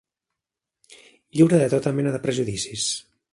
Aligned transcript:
Lliure 1.41 1.59
de 1.65 1.69
tota 1.75 1.93
mena 1.99 2.15
de 2.17 2.23
prejudicis. 2.25 2.89